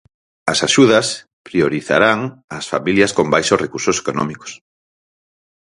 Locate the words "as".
0.51-0.59